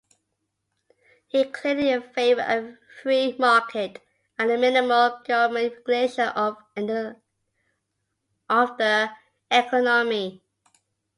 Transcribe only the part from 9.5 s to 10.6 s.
economy.